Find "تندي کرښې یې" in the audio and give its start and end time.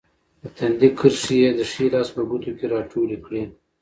0.57-1.49